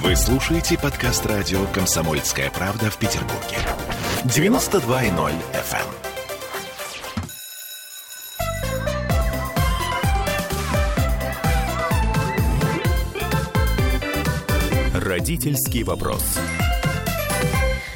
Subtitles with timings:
[0.00, 3.58] Вы слушаете подкаст радио «Комсомольская правда» в Петербурге.
[4.24, 5.86] 92.0 FM.
[14.94, 16.38] Родительский вопрос.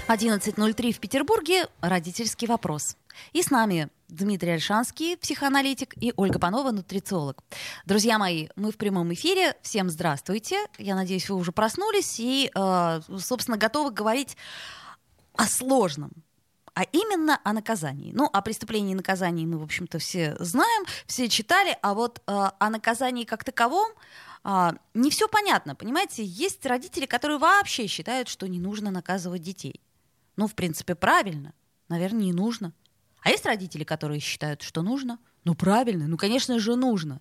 [0.09, 1.67] 11.03 в Петербурге.
[1.81, 2.97] Родительский вопрос.
[3.33, 7.43] И с нами Дмитрий Альшанский, психоаналитик, и Ольга Панова, нутрициолог.
[7.85, 9.57] Друзья мои, мы в прямом эфире.
[9.63, 10.67] Всем здравствуйте.
[10.79, 14.37] Я надеюсь, вы уже проснулись и, э, собственно, готовы говорить
[15.35, 16.13] о сложном,
[16.75, 18.13] а именно о наказании.
[18.13, 22.23] Ну, о преступлении и наказании мы, в общем-то, все знаем, все читали, а вот э,
[22.27, 23.91] о наказании как таковом
[24.45, 26.23] э, не все понятно, понимаете?
[26.25, 29.81] Есть родители, которые вообще считают, что не нужно наказывать детей.
[30.37, 31.55] Ну, в принципе, правильно.
[31.89, 32.73] Наверное, не нужно.
[33.27, 35.19] А есть родители, которые считают, что нужно?
[35.43, 37.21] Ну правильно, ну конечно же нужно.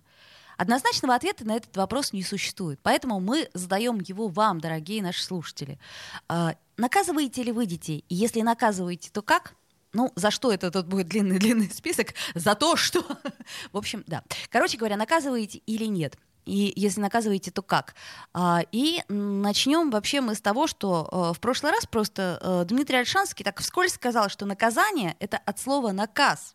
[0.56, 2.78] Однозначного ответа на этот вопрос не существует.
[2.84, 5.80] Поэтому мы задаем его вам, дорогие наши слушатели.
[6.28, 8.04] А, наказываете ли вы детей?
[8.08, 9.56] И если наказываете, то как?
[9.92, 12.14] Ну, за что это тут будет длинный-длинный список?
[12.36, 13.04] За то, что...
[13.72, 14.22] В общем, да.
[14.48, 16.16] Короче говоря, наказываете или нет?
[16.46, 17.94] И если наказываете, то как?
[18.32, 22.98] А, и начнем вообще мы с того, что э, в прошлый раз просто э, Дмитрий
[22.98, 26.54] Альшанский так вскользь сказал, что наказание— это от слова «наказ».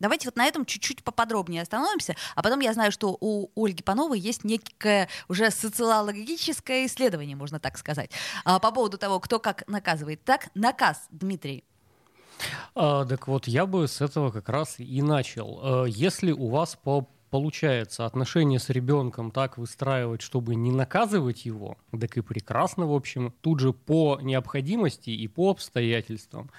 [0.00, 4.20] Давайте вот на этом чуть-чуть поподробнее остановимся, а потом я знаю, что у Ольги Пановой
[4.20, 8.12] есть некое уже социологическое исследование, можно так сказать,
[8.44, 10.22] а, по поводу того, кто как наказывает.
[10.22, 11.64] Так, наказ, Дмитрий.
[12.76, 15.84] А, так вот, я бы с этого как раз и начал.
[15.84, 21.76] Э, если у вас по получается отношения с ребенком так выстраивать, чтобы не наказывать его,
[21.98, 26.50] так и прекрасно, в общем, тут же по необходимости и по обстоятельствам.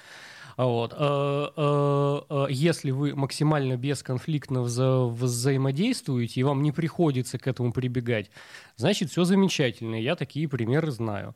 [0.57, 0.93] Вот.
[0.93, 7.71] Э, э, э, если вы максимально бесконфликтно вза взаимодействуете, и вам не приходится к этому
[7.71, 8.29] прибегать,
[8.75, 9.95] значит, все замечательно.
[9.95, 11.33] Я такие примеры знаю.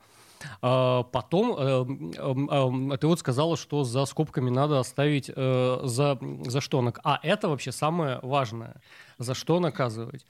[0.61, 2.11] А, потом
[2.97, 6.93] ты вот сказала, что за скобками надо оставить за, за что.
[7.03, 8.81] А это вообще самое важное.
[9.17, 10.25] За что наказывать?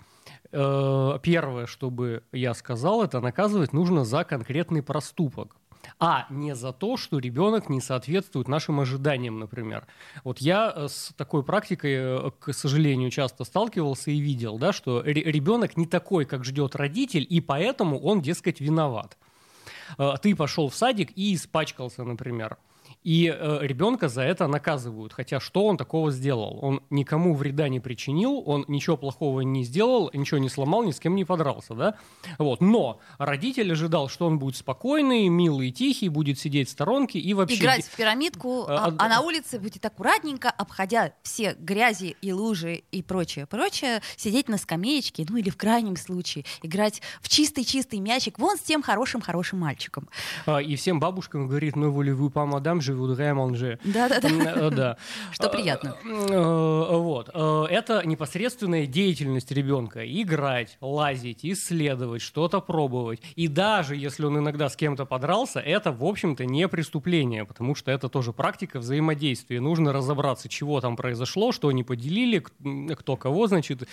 [0.51, 5.57] Первое, чтобы я сказал, это наказывать нужно за конкретный проступок
[6.00, 9.88] а не за то, что ребенок не соответствует нашим ожиданиям, например.
[10.24, 15.01] Вот я э, с такой практикой, э, к сожалению, часто сталкивался и видел, да, что
[15.01, 19.18] ребенок не такой, как ждет родитель, и поэтому он, дескать, виноват.
[19.97, 22.57] Э, ты пошел в садик и испачкался, например.
[23.03, 25.14] И э, ребенка за это наказывают.
[25.14, 26.59] Хотя что он такого сделал?
[26.62, 31.00] Он никому вреда не причинил, он ничего плохого не сделал, ничего не сломал, ни с
[31.00, 31.96] кем не подрался, да?
[32.38, 32.62] Вот.
[32.62, 37.58] Но родитель ожидал, что он будет спокойный, милый, тихий, будет сидеть в сторонке и вообще...
[37.58, 42.84] Играть в пирамидку, а, а, а на улице будет аккуратненько, обходя все грязи и лужи
[42.92, 48.40] и прочее, прочее, сидеть на скамеечке, ну или в крайнем случае играть в чистый-чистый мячик
[48.40, 50.08] вон с тем хорошим-хорошим мальчиком.
[50.46, 53.80] А, и всем бабушкам говорит, ну, voulez-vous pas, madame, je voudrais manger.
[53.84, 54.30] Да-да-да.
[54.30, 54.98] Э, да.
[55.31, 55.96] Что приятно.
[56.04, 57.30] Э, э, вот.
[57.30, 60.04] Это непосредственная деятельность ребенка.
[60.06, 63.22] Играть, лазить, исследовать, что-то пробовать.
[63.36, 67.92] И даже если он иногда с кем-то подрался, это, в общем-то, не преступление, потому что
[67.92, 69.60] это тоже практика взаимодействия.
[69.60, 72.44] Нужно разобраться, чего там произошло, что они поделили,
[72.96, 73.88] кто кого, значит.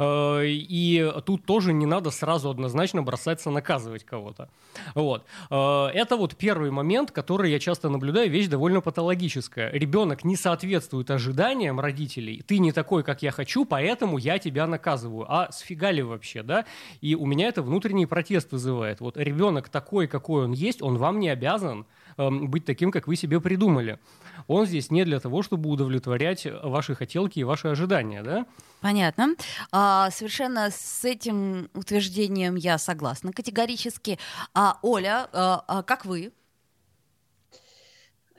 [0.00, 4.48] И тут тоже не надо сразу однозначно бросаться наказывать кого-то.
[4.94, 5.24] Вот.
[5.50, 9.70] Это вот первый момент, который я часто наблюдаю, вещь довольно патологическая.
[9.72, 15.26] Ребенок не соответствует ожиданиям родителей, ты не такой, как я хочу, поэтому я тебя наказываю.
[15.28, 16.64] А сфига ли вообще, да?
[17.00, 19.00] И у меня это внутренний протест вызывает.
[19.00, 23.16] Вот ребенок такой, какой он есть, он вам не обязан э, быть таким, как вы
[23.16, 23.98] себе придумали.
[24.46, 28.46] Он здесь не для того, чтобы удовлетворять ваши хотелки и ваши ожидания, да?
[28.80, 29.34] Понятно.
[29.72, 34.18] А, совершенно с этим утверждением я согласна категорически.
[34.54, 36.32] А, Оля, а, а как вы?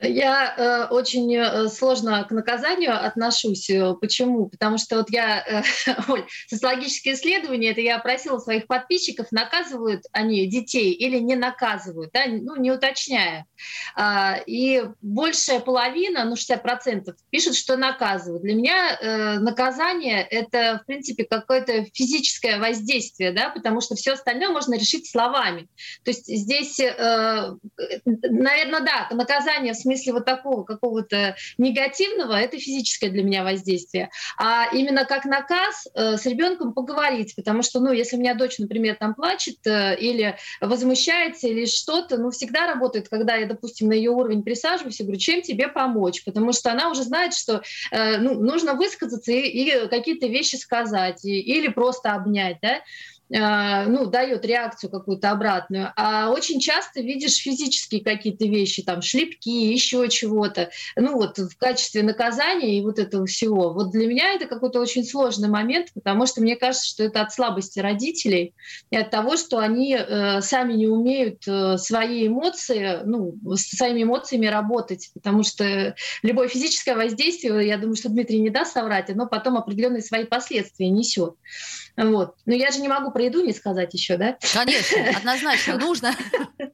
[0.02, 3.68] Я э, очень э, сложно к наказанию отношусь.
[3.68, 4.48] Э, почему?
[4.48, 5.62] Потому что вот я, э,
[6.48, 12.56] социологические исследования, это я опросила своих подписчиков, наказывают они детей или не наказывают, да, ну,
[12.56, 13.44] не уточняя.
[13.94, 18.42] А, и большая половина, ну, 60% пишут, что наказывают.
[18.42, 24.48] Для меня э, наказание— это, в принципе, какое-то физическое воздействие, да, потому что все остальное
[24.48, 25.68] можно решить словами.
[26.04, 27.52] То есть здесь, э,
[28.06, 34.10] наверное, да, наказание в смысле смысле вот такого какого-то негативного, это физическое для меня воздействие.
[34.38, 38.58] А именно как наказ э, с ребенком поговорить, потому что, ну, если у меня дочь,
[38.58, 43.94] например, там плачет э, или возмущается или что-то, ну, всегда работает, когда я, допустим, на
[43.94, 48.18] ее уровень присаживаюсь и говорю, чем тебе помочь, потому что она уже знает, что э,
[48.18, 52.80] ну, нужно высказаться и, и какие-то вещи сказать, и, или просто обнять, да,
[53.30, 60.08] ну, дает реакцию какую-то обратную, а очень часто видишь физические какие-то вещи, там, шлепки, еще
[60.08, 63.72] чего-то, ну, вот в качестве наказания и вот этого всего.
[63.72, 67.32] Вот для меня это какой-то очень сложный момент, потому что мне кажется, что это от
[67.32, 68.54] слабости родителей
[68.90, 74.02] и от того, что они э, сами не умеют э, свои эмоции, ну, с своими
[74.02, 79.26] эмоциями работать, потому что любое физическое воздействие, я думаю, что Дмитрий не даст соврать, оно
[79.26, 81.34] потом определенные свои последствия несет.
[82.00, 82.34] Вот.
[82.46, 84.36] Но я же не могу про еду не сказать еще, да?
[84.52, 86.14] Конечно, однозначно нужно.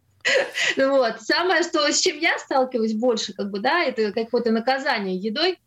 [0.77, 1.21] Вот.
[1.21, 5.61] Самое, что, с чем я сталкиваюсь больше, как бы, да, это какое-то наказание едой.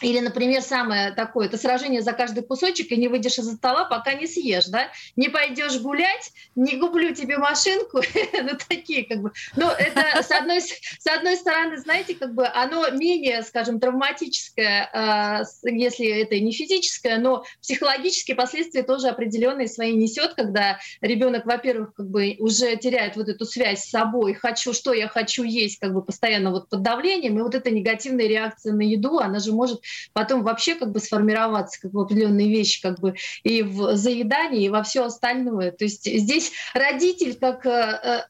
[0.00, 4.14] Или, например, самое такое, это сражение за каждый кусочек, и не выйдешь из-за стола, пока
[4.14, 4.88] не съешь, да?
[5.16, 8.00] Не пойдешь гулять, не куплю тебе машинку,
[8.42, 9.32] ну, такие, как бы.
[9.56, 15.68] Ну, это, с одной, с одной стороны, знаете, как бы оно менее, скажем, травматическое, э,
[15.68, 22.08] если это не физическое, но психологические последствия тоже определенные свои несет, когда ребенок, во-первых, как
[22.08, 26.02] бы уже теряет вот эту связь с собой, хочу, что я хочу есть, как бы
[26.02, 29.77] постоянно вот под давлением, и вот эта негативная реакция на еду, она же может
[30.12, 34.68] потом вообще как бы сформироваться как бы определенные вещи как бы и в заедании, и
[34.68, 35.72] во все остальное.
[35.72, 38.20] То есть здесь родитель как э, э,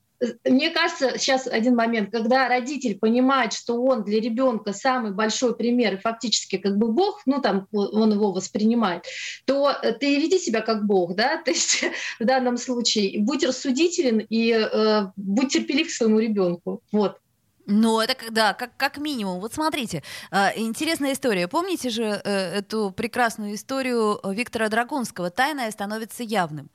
[0.45, 5.95] мне кажется, сейчас один момент, когда родитель понимает, что он для ребенка самый большой пример,
[5.95, 9.05] и фактически как бы Бог, ну там он его воспринимает,
[9.45, 11.85] то ты веди себя как Бог, да, то есть
[12.19, 17.19] в данном случае будь рассудителен и э, будь терпелив к своему ребенку, вот.
[17.71, 19.41] Ну, это да, как, как минимум.
[19.41, 21.49] Вот смотрите, э, интересная история.
[21.49, 26.71] Помните же э, эту прекрасную историю Виктора Драгунского «Тайное становится явным»?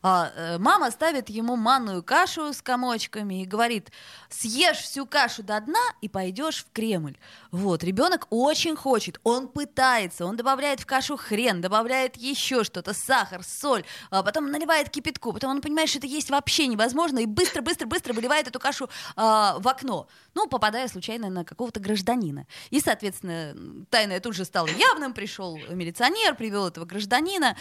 [0.00, 3.90] А, э, мама ставит ему манную кашу с комочками и говорит,
[4.28, 7.16] съешь всю кашу до дна и пойдешь в Кремль.
[7.50, 13.42] Вот, ребенок очень хочет, он пытается, он добавляет в кашу хрен, добавляет еще что-то, сахар,
[13.42, 18.12] соль, а потом наливает кипятку, потом он понимает, что это есть вообще невозможно, и быстро-быстро-быстро
[18.12, 22.46] выливает эту кашу а, в окно, ну, попадая случайно на какого-то гражданина.
[22.70, 27.56] И, соответственно, тайное тут же стало явным, пришел милиционер, привел этого гражданина,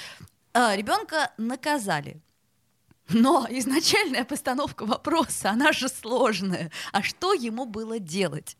[0.53, 2.21] а, ребенка наказали.
[3.09, 6.71] Но изначальная постановка вопроса, она же сложная.
[6.91, 8.57] А что ему было делать?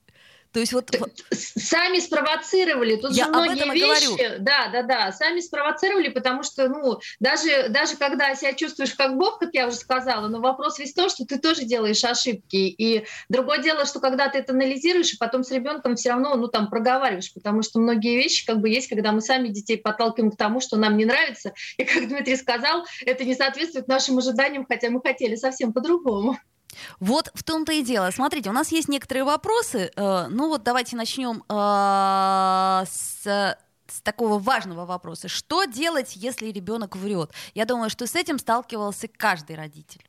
[0.52, 0.90] То есть вот
[1.32, 2.96] сами спровоцировали.
[2.96, 4.36] Тут Я же многие вещи, говорю.
[4.40, 9.40] да, да, да, сами спровоцировали, потому что, ну, даже даже когда себя чувствуешь как Бог,
[9.40, 12.56] как я уже сказала, но вопрос весь в том, что ты тоже делаешь ошибки.
[12.56, 16.48] И другое дело, что когда ты это анализируешь, и потом с ребенком все равно, ну,
[16.48, 20.38] там проговариваешь, потому что многие вещи как бы есть, когда мы сами детей подталкиваем к
[20.38, 24.90] тому, что нам не нравится, и как Дмитрий сказал, это не соответствует нашим ожиданиям, хотя
[24.90, 26.38] мы хотели совсем по-другому.
[27.00, 28.12] Вот в том-то и дело.
[28.12, 29.92] Смотрите, у нас есть некоторые вопросы.
[29.96, 33.58] Э, ну вот давайте начнем э, с
[33.90, 35.28] с такого важного вопроса.
[35.28, 37.32] Что делать, если ребенок врет?
[37.54, 40.04] Я думаю, что с этим сталкивался каждый родитель.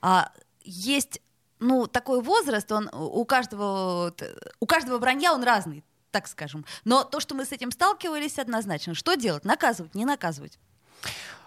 [0.00, 0.30] А,
[0.62, 1.20] есть
[1.58, 4.12] ну, такой возраст, он у каждого,
[4.60, 6.64] у каждого вранья он разный, так скажем.
[6.84, 8.94] Но то, что мы с этим сталкивались, однозначно.
[8.94, 9.44] Что делать?
[9.44, 10.58] Наказывать, не наказывать?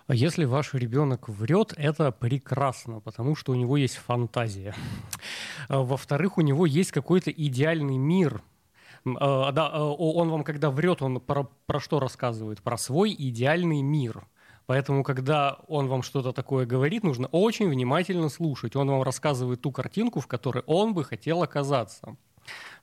[0.07, 4.75] А если ваш ребенок врет, это прекрасно, потому что у него есть фантазия.
[5.67, 8.43] А, во-вторых, у него есть какой-то идеальный мир,
[9.19, 12.61] а, да, он вам, когда врет, он про, про что рассказывает?
[12.61, 14.27] Про свой идеальный мир.
[14.67, 18.75] Поэтому, когда он вам что-то такое говорит, нужно очень внимательно слушать.
[18.75, 22.15] Он вам рассказывает ту картинку, в которой он бы хотел оказаться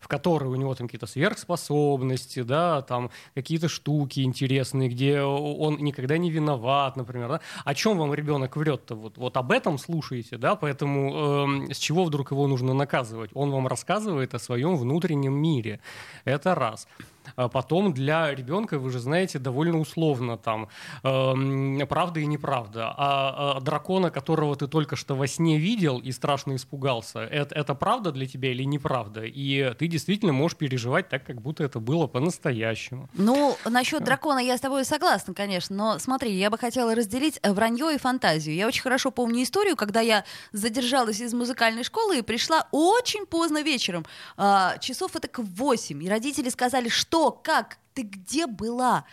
[0.03, 6.19] в которой у него там какие-то сверхспособности, да, там какие-то штуки интересные, где он никогда
[6.19, 7.41] не виноват, например, да?
[7.65, 8.97] О чем вам ребенок врет-то?
[8.97, 13.31] Вот, вот об этом слушаете, да, поэтому э, с чего вдруг его нужно наказывать?
[13.35, 15.81] Он вам рассказывает о своем внутреннем мире.
[16.25, 16.89] Это раз.
[17.37, 20.69] А потом для ребенка, вы же знаете, довольно условно там
[21.03, 22.95] э, правда и неправда.
[22.97, 27.75] А, а дракона, которого ты только что во сне видел и страшно испугался, это, это
[27.75, 29.23] правда для тебя или неправда?
[29.25, 33.09] И ты действительно можешь переживать так, как будто это было по-настоящему.
[33.15, 37.95] Ну, насчет дракона я с тобой согласна, конечно, но смотри, я бы хотела разделить вранье
[37.95, 38.57] и фантазию.
[38.57, 43.63] Я очень хорошо помню историю, когда я задержалась из музыкальной школы и пришла очень поздно
[43.63, 44.05] вечером,
[44.37, 49.05] а, часов это к 8, и родители сказали, что как, ты где была?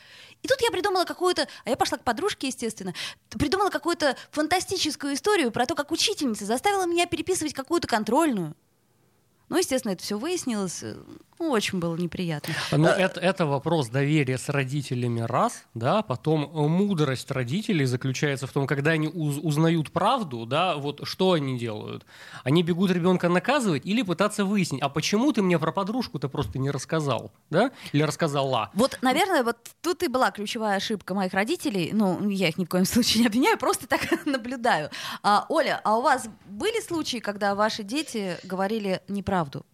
[0.41, 2.93] И тут я придумала какую-то, а я пошла к подружке, естественно,
[3.29, 8.55] придумала какую-то фантастическую историю про то, как учительница заставила меня переписывать какую-то контрольную.
[9.49, 10.83] Ну, естественно, это все выяснилось.
[11.39, 12.53] Ну, очень было неприятно.
[12.71, 18.67] Но это, это вопрос доверия с родителями раз, да, потом мудрость родителей заключается в том,
[18.67, 22.05] когда они уз, узнают правду, да, вот что они делают?
[22.43, 26.71] Они бегут ребенка наказывать или пытаться выяснить, а почему ты мне про подружку-то просто не
[26.71, 28.69] рассказал, да, или рассказала?
[28.73, 31.91] Вот, наверное, вот тут и была ключевая ошибка моих родителей.
[31.93, 34.89] Ну, я их ни в коем случае не обвиняю, просто так наблюдаю.
[35.23, 39.65] А, Оля, а у вас были случаи, когда ваши дети говорили неправду?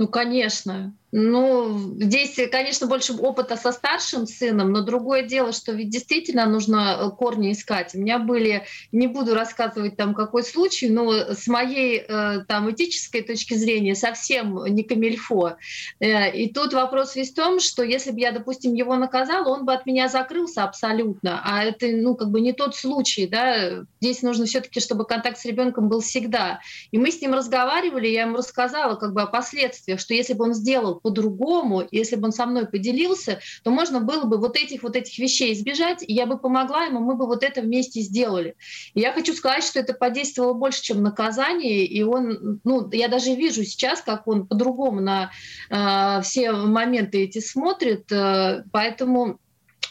[0.00, 0.96] Ну, конечно.
[1.12, 6.98] Ну, здесь, конечно, больше опыта со старшим сыном, но другое дело, что ведь действительно нужно
[7.00, 7.94] э, корни искать.
[7.94, 13.22] У меня были, не буду рассказывать там какой случай, но с моей э, там этической
[13.22, 15.56] точки зрения совсем не камильфо.
[15.98, 19.64] Э, и тут вопрос весь в том, что если бы я, допустим, его наказала, он
[19.64, 21.40] бы от меня закрылся абсолютно.
[21.44, 23.84] А это, ну, как бы не тот случай, да.
[24.00, 26.60] Здесь нужно все-таки, чтобы контакт с ребенком был всегда.
[26.92, 30.44] И мы с ним разговаривали, я ему рассказала как бы о последствиях, что если бы
[30.44, 34.82] он сделал по-другому, если бы он со мной поделился, то можно было бы вот этих
[34.82, 38.56] вот этих вещей избежать, и я бы помогла ему, мы бы вот это вместе сделали.
[38.94, 43.34] И я хочу сказать, что это подействовало больше, чем наказание, и он, ну, я даже
[43.34, 45.30] вижу сейчас, как он по-другому на
[45.70, 49.38] э, все моменты эти смотрит, э, поэтому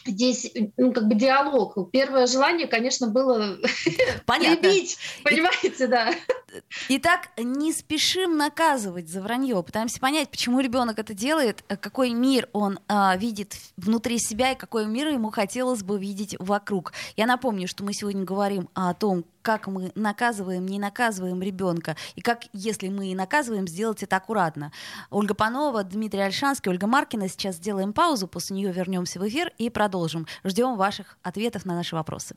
[0.06, 1.90] здесь ну, как бы диалог.
[1.90, 3.58] Первое желание, конечно, было
[4.26, 4.68] Понятно.
[4.68, 6.12] прибить, понимаете, да.
[6.88, 12.78] Итак, не спешим наказывать за вранье, пытаемся понять, почему ребенок это делает, какой мир он
[12.88, 16.92] а, видит внутри себя и какой мир ему хотелось бы видеть вокруг.
[17.16, 22.20] Я напомню, что мы сегодня говорим о том, как мы наказываем, не наказываем ребенка, и
[22.20, 24.72] как, если мы и наказываем, сделать это аккуратно.
[25.10, 27.28] Ольга Панова, Дмитрий Альшанский, Ольга Маркина.
[27.28, 30.26] Сейчас сделаем паузу, после нее вернемся в эфир и продолжим.
[30.44, 32.36] Ждем ваших ответов на наши вопросы.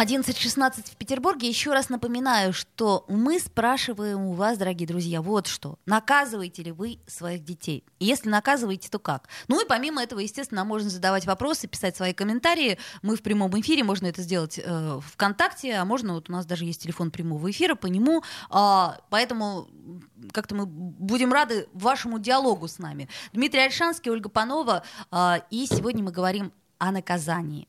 [0.00, 1.46] 11.16 в Петербурге.
[1.46, 5.78] Еще раз напоминаю, что мы спрашиваем у вас, дорогие друзья, вот что.
[5.84, 7.84] Наказываете ли вы своих детей?
[7.98, 9.28] Если наказываете, то как?
[9.48, 12.78] Ну и помимо этого, естественно, можно задавать вопросы, писать свои комментарии.
[13.02, 16.64] Мы в прямом эфире, можно это сделать э, ВКонтакте, а можно, вот у нас даже
[16.64, 18.22] есть телефон прямого эфира по нему.
[18.50, 19.68] Э, поэтому
[20.32, 23.10] как-то мы будем рады вашему диалогу с нами.
[23.34, 24.82] Дмитрий Альшанский, Ольга Панова.
[25.12, 27.68] Э, и сегодня мы говорим о наказании.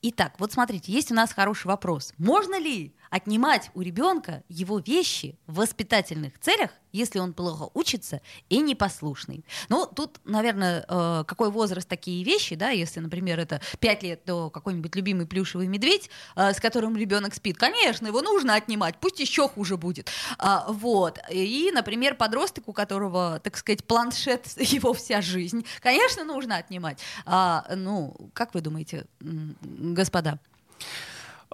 [0.00, 2.12] Итак, вот смотрите, есть у нас хороший вопрос.
[2.18, 8.60] Можно ли отнимать у ребенка его вещи в воспитательных целях, если он плохо учится и
[8.60, 9.44] непослушный?
[9.68, 14.50] Ну, тут, наверное, э, какой возраст такие вещи, да, если, например, это 5 лет, то
[14.50, 19.48] какой-нибудь любимый плюшевый медведь, э, с которым ребенок спит, конечно, его нужно отнимать, пусть еще
[19.48, 20.10] хуже будет.
[20.38, 21.18] А, вот.
[21.30, 26.98] И, например, подросток, у которого, так сказать, планшет его вся жизнь, конечно, нужно отнимать.
[27.26, 30.38] А, ну, как вы думаете, господа?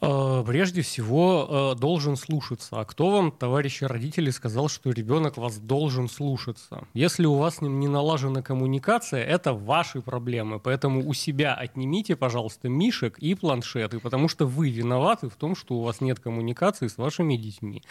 [0.05, 2.81] Э, прежде всего, э, должен слушаться.
[2.81, 6.85] А кто вам, товарищи родители, сказал, что ребенок вас должен слушаться?
[6.95, 10.59] Если у вас с ним не налажена коммуникация, это ваши проблемы.
[10.61, 15.75] Поэтому у себя отнимите, пожалуйста, мишек и планшеты, потому что вы виноваты в том, что
[15.75, 17.83] у вас нет коммуникации с вашими детьми.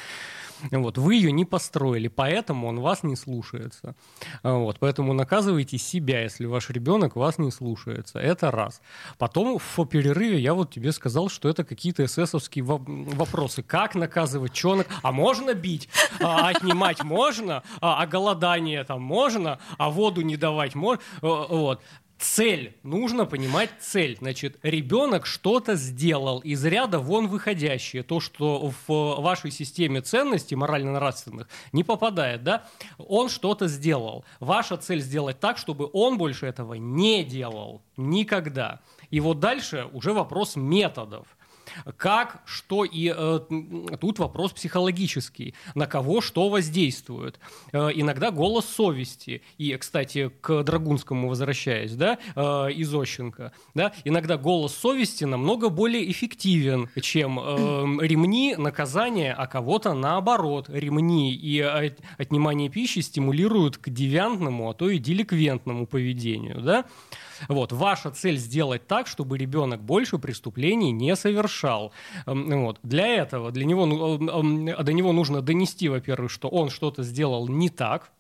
[0.72, 3.96] Вот, вы ее не построили, поэтому он вас не слушается.
[4.44, 8.20] Вот, поэтому наказывайте себя, если ваш ребенок вас не слушается.
[8.20, 8.82] Это раз.
[9.18, 13.64] Потом в перерыве я вот тебе сказал, что это какие-то эсэсовские вопросы.
[13.64, 14.88] Как наказывать, что нак...
[15.02, 15.90] А можно бить?
[16.20, 17.64] А отнимать можно?
[17.82, 19.60] А, а голодание там можно?
[19.78, 21.02] А воду не давать можно?
[21.22, 21.82] Вот
[22.24, 22.76] цель.
[22.84, 24.18] Нужно понимать цель.
[24.18, 28.04] Значит, ребенок что-то сделал из ряда вон выходящее.
[28.04, 32.66] То, что в вашей системе ценностей морально-нравственных не попадает, да?
[32.98, 34.24] Он что-то сделал.
[34.40, 37.82] Ваша цель сделать так, чтобы он больше этого не делал.
[37.98, 38.80] Никогда.
[39.12, 41.28] И вот дальше уже вопрос методов.
[41.98, 43.40] Как, что и э,
[44.00, 47.40] тут вопрос психологический, на кого что воздействует.
[47.72, 49.42] Э, иногда голос совести.
[49.58, 56.10] И, кстати, к Драгунскому возвращаясь, да, э, из Ощенко, да, иногда голос совести намного более
[56.12, 57.44] эффективен, чем э,
[58.06, 60.70] ремни, наказания, а кого-то наоборот.
[60.70, 61.60] Ремни и
[62.18, 66.86] отнимание пищи стимулируют к девиантному, а то и деликвентному поведению, да.
[67.48, 67.72] Вот.
[67.72, 71.92] Ваша цель сделать так, чтобы ребенок больше преступлений не совершал.
[72.26, 72.80] Эм, вот.
[72.84, 77.70] Для этого, для него, ну, до него нужно донести, во-первых, что он что-то сделал не
[77.70, 78.12] так,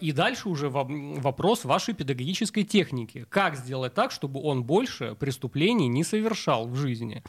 [0.00, 3.26] и дальше уже вопрос вашей педагогической техники.
[3.28, 7.22] Как сделать так, чтобы он больше преступлений не совершал в жизни?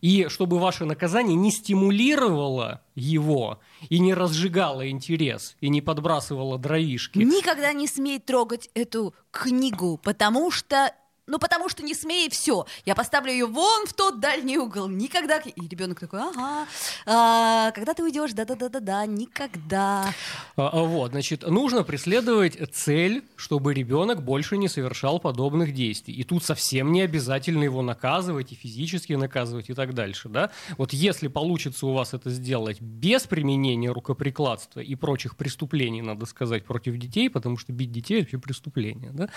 [0.00, 7.18] И чтобы ваше наказание не стимулировало его и не разжигало интерес, и не подбрасывало дровишки.
[7.18, 10.92] Никогда не смей трогать эту книгу, потому что
[11.26, 12.66] ну, потому что не смей, все.
[12.84, 14.88] Я поставлю ее вон в тот дальний угол.
[14.88, 15.38] Никогда.
[15.38, 16.66] И ребенок такой, ага.
[17.04, 18.32] А, когда ты уйдешь?
[18.32, 20.14] Да-да-да-да-да, никогда.
[20.56, 26.14] А, а, вот, значит, нужно преследовать цель, чтобы ребенок больше не совершал подобных действий.
[26.14, 30.50] И тут совсем не обязательно его наказывать и физически наказывать и так дальше, да?
[30.78, 36.64] Вот если получится у вас это сделать без применения рукоприкладства и прочих преступлений, надо сказать,
[36.64, 39.28] против детей, потому что бить детей– это преступление, да?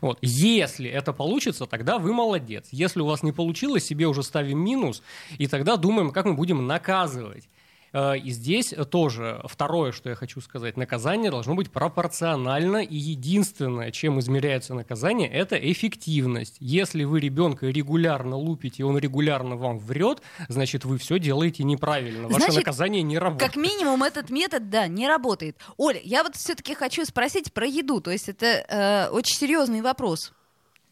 [0.00, 0.18] Вот.
[0.22, 1.23] Если это получится,
[1.66, 2.68] тогда вы молодец.
[2.70, 5.02] Если у вас не получилось, себе уже ставим минус,
[5.38, 7.48] и тогда думаем, как мы будем наказывать.
[7.94, 13.92] Э, и здесь тоже второе, что я хочу сказать, наказание должно быть пропорционально, и единственное,
[13.92, 16.56] чем измеряется наказание, это эффективность.
[16.58, 22.28] Если вы ребенка регулярно лупите, и он регулярно вам врет, значит, вы все делаете неправильно.
[22.28, 23.52] Ваше значит, наказание не работает.
[23.52, 25.56] Как минимум этот метод, да, не работает.
[25.76, 30.32] Оля, я вот все-таки хочу спросить про еду, то есть это э, очень серьезный вопрос.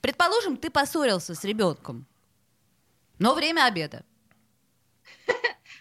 [0.03, 2.07] Предположим, ты поссорился с ребенком,
[3.19, 4.05] но время обеда.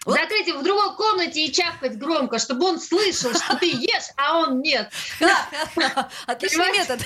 [0.04, 0.18] Вот.
[0.18, 4.60] Закрыть в другой комнате и чавкать громко, чтобы он слышал, что ты ешь, а он
[4.60, 4.90] нет.
[6.26, 7.00] Отличный метод.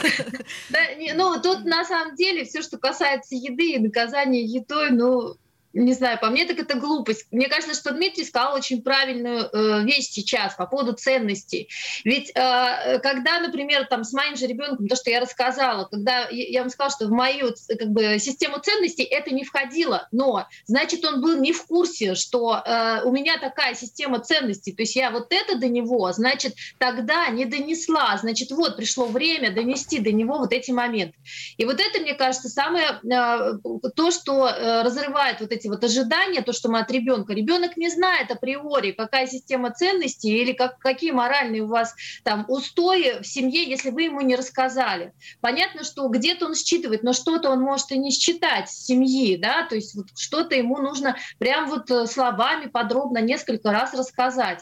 [0.70, 0.78] Да,
[1.14, 5.36] ну, тут на самом деле все, что касается еды и наказания едой, ну,
[5.76, 7.26] не знаю, по мне так это глупость.
[7.30, 11.68] Мне кажется, что Дмитрий сказал очень правильную э, вещь сейчас по поводу ценностей.
[12.04, 16.62] Ведь э, когда, например, там с моим же ребенком, то, что я рассказала, когда я
[16.62, 21.20] вам сказала, что в мою как бы, систему ценностей это не входило, но значит он
[21.20, 25.26] был не в курсе, что э, у меня такая система ценностей, то есть я вот
[25.30, 30.52] это до него, значит тогда не донесла, значит вот пришло время донести до него вот
[30.52, 31.16] эти моменты.
[31.58, 33.58] И вот это, мне кажется, самое э,
[33.94, 37.32] то, что э, разрывает вот эти эти вот ожидания, то, что мы от ребенка.
[37.32, 41.94] Ребенок не знает априори, какая система ценностей или как, какие моральные у вас
[42.24, 45.12] там устои в семье, если вы ему не рассказали.
[45.40, 49.74] Понятно, что где-то он считывает, но что-то он может и не считать семьи, да, то
[49.74, 54.60] есть вот что-то ему нужно прям вот э, словами подробно несколько раз рассказать.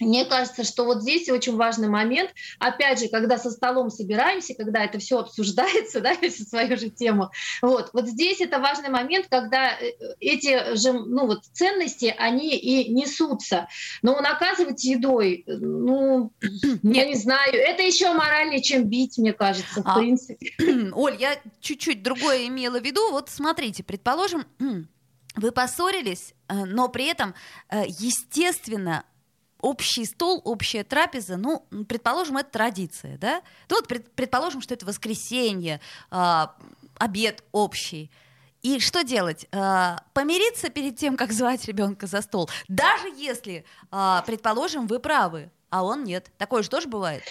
[0.00, 4.84] Мне кажется, что вот здесь очень важный момент, опять же, когда со столом собираемся, когда
[4.84, 7.30] это все обсуждается, да, если свою же тему,
[7.62, 12.90] вот, вот здесь это важный момент, когда э, эти же, ну вот, ценности, они и
[12.90, 13.68] несутся.
[14.02, 16.32] Но наказывать едой, ну,
[16.82, 20.52] я не знаю, это еще моральнее, чем бить, мне кажется, в а, принципе.
[20.92, 24.46] Оль, я чуть-чуть другое имела в виду, вот смотрите, предположим,
[25.36, 27.34] вы поссорились, э, но при этом,
[27.68, 29.04] э, естественно,
[29.60, 33.42] общий стол, общая трапеза, ну, предположим, это традиция, да?
[33.68, 36.46] Ну, вот пред, предположим, что это воскресенье, э,
[36.98, 38.10] обед общий.
[38.62, 39.46] И что делать?
[39.52, 45.50] Э, помириться перед тем, как звать ребенка за стол, даже если, э, предположим, вы правы,
[45.70, 46.30] а он нет.
[46.36, 47.22] Такое же тоже бывает.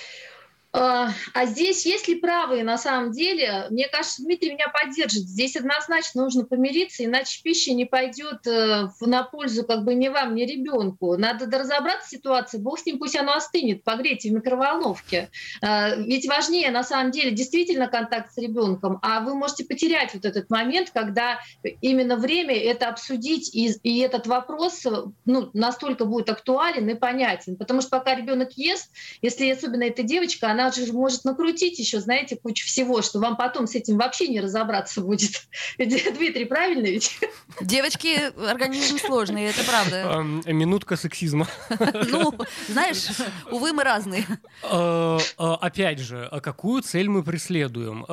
[0.72, 5.24] А, а здесь, если правые на самом деле, мне кажется, Дмитрий меня поддержит.
[5.24, 10.36] Здесь однозначно нужно помириться, иначе пища не пойдет э, на пользу как бы ни вам,
[10.36, 11.18] ни ребенку.
[11.18, 15.32] Надо разобраться в ситуации, бог с ним, пусть оно остынет, погрейте в микроволновке.
[15.62, 20.26] А, ведь важнее на самом деле действительно контакт с ребенком, а вы можете потерять вот
[20.26, 21.40] этот момент, когда
[21.82, 24.86] именно время это обсудить, и, и этот вопрос
[25.26, 27.56] ну, настолько будет актуален и понятен.
[27.56, 28.92] Потому что пока ребенок ест,
[29.24, 33.38] если особенно эта девочка, она она же может накрутить еще, знаете, кучу всего, что вам
[33.38, 35.48] потом с этим вообще не разобраться будет.
[35.78, 37.18] Дмитрий, правильно ведь?
[37.62, 38.18] Девочки,
[38.48, 40.22] организм сложный, это правда.
[40.52, 41.48] Минутка сексизма.
[42.10, 42.34] Ну,
[42.68, 43.06] знаешь,
[43.52, 44.26] увы, мы разные.
[44.64, 48.06] А, а, опять же, а какую цель мы преследуем?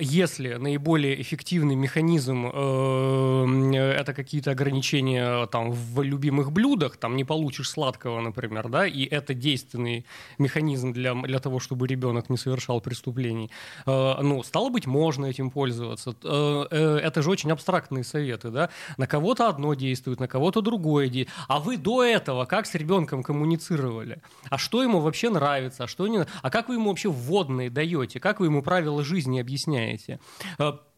[0.00, 8.20] Если наиболее эффективный механизм это какие-то ограничения там в любимых блюдах, там не получишь сладкого,
[8.20, 10.06] например, да, и это действенный
[10.38, 13.50] механизм для, для того, чтобы ребенок не совершал преступлений.
[13.86, 16.14] Э, ну, стало быть, можно этим пользоваться.
[16.22, 18.70] Э, э, это же очень абстрактные советы, да?
[18.96, 21.38] На кого-то одно действует, на кого-то другое действует.
[21.48, 24.22] А вы до этого как с ребенком коммуницировали?
[24.50, 25.84] А что ему вообще нравится?
[25.84, 26.24] А, что не...
[26.42, 28.20] а как вы ему вообще вводные даете?
[28.20, 30.20] Как вы ему правила жизни объясняете?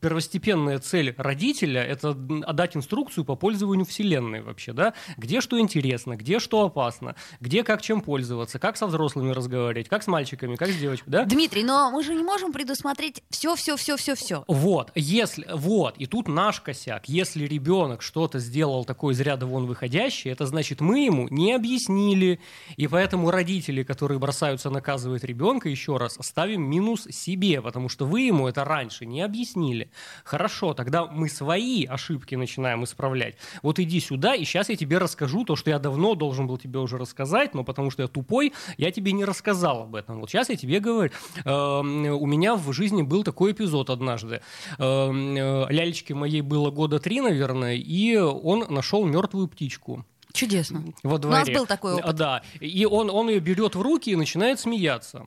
[0.01, 4.95] первостепенная цель родителя– это дать инструкцию по пользованию Вселенной вообще, да?
[5.17, 9.89] Где что интересно, где что опасно, где как чем пользоваться, как со взрослыми разговаривать, смотреть,
[9.89, 11.25] как с мальчиками, как с девочками, да?
[11.25, 14.45] Дмитрий, но мы же не можем предусмотреть все, все, все, все, все.
[14.49, 17.09] Вот, если, вот, и тут наш косяк.
[17.09, 22.41] Если ребенок что-то сделал такое из ряда вон выходящее, это значит, мы ему не объяснили,
[22.77, 28.23] и поэтому родители, которые бросаются наказывать ребенка, еще раз, ставим минус себе, потому что вы
[28.23, 29.91] ему это раньше не объяснили.
[30.25, 33.37] Хорошо, тогда мы свои ошибки начинаем исправлять.
[33.63, 36.79] Вот иди сюда, и сейчас я тебе расскажу то, что я давно должен был тебе
[36.79, 40.21] уже рассказать, но потому что я тупой, я тебе не рассказал об этом.
[40.21, 41.11] Вот сейчас я тебе говорю.
[41.45, 44.41] Э, у меня в жизни был такой эпизод однажды.
[44.79, 50.05] Э, э, лялечке моей было года три, наверное, и он нашел мертвую птичку.
[50.33, 50.85] Чудесно.
[51.03, 51.37] Во дворе.
[51.37, 52.17] У нас был такой опыт.
[52.17, 52.43] Да.
[52.61, 55.27] И он, он ее берет в руки и начинает смеяться.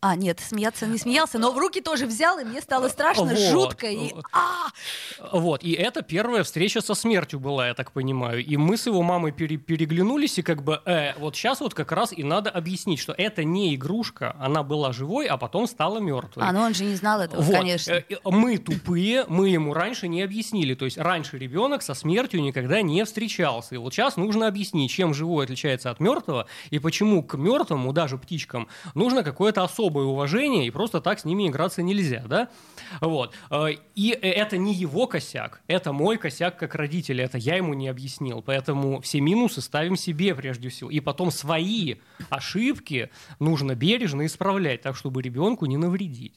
[0.00, 3.38] А, нет, смеяться не смеялся, но в руки тоже взял, и мне стало страшно, Вот.
[3.38, 3.88] жутко.
[3.88, 4.14] И...
[4.32, 4.68] А!
[5.32, 8.44] Вот, и это первая встреча со смертью была, я так понимаю.
[8.44, 11.90] И мы с его мамой пере- переглянулись, и как бы, э, вот сейчас вот как
[11.90, 16.44] раз и надо объяснить, что это не игрушка, она была живой, а потом стала мертвой.
[16.46, 17.56] А, ну он же не знал этого, Вот.
[17.56, 17.90] конечно.
[17.94, 20.74] Э, э, Мы тупые, мы ему раньше не объяснили.
[20.74, 23.74] То есть раньше ребенок со смертью никогда не встречался.
[23.74, 28.16] И вот сейчас нужно объяснить, чем живой отличается от мертвого, и почему к мертвому, даже
[28.16, 32.48] птичкам, нужно какое-то особое уважение, и просто так с ними играться нельзя, да?
[33.00, 33.34] Вот.
[33.50, 37.88] Э, И это не его косяк, это мой косяк как родителя, это я ему не
[37.88, 38.42] объяснил.
[38.42, 40.90] Поэтому все минусы ставим себе прежде всего.
[40.90, 41.96] И потом свои
[42.30, 46.34] ошибки нужно бережно исправлять, так, чтобы ребенку не навредить.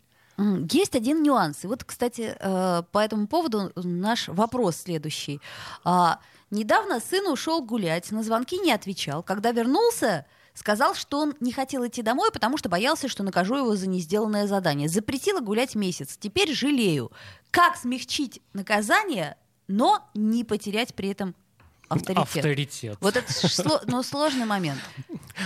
[0.72, 1.64] Есть один нюанс.
[1.64, 5.40] И вот, кстати, э, по этому поводу наш вопрос следующий.
[5.84, 6.20] А,
[6.52, 9.24] Недавно сын ушел гулять, на звонки не отвечал.
[9.24, 13.76] Когда вернулся, сказал, что он не хотел идти домой, потому что боялся, что накажу его
[13.76, 14.88] за несделанное задание.
[14.90, 16.18] Запретила гулять месяц.
[16.20, 17.12] Теперь жалею.
[17.52, 19.38] Как смягчить наказание,
[19.68, 21.36] но не потерять при этом
[21.90, 22.24] авторитет?
[22.38, 22.98] Авторитет.
[23.02, 24.80] Вот это сло- ну, сложный момент.